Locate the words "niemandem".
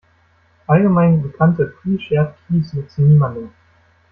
3.07-3.51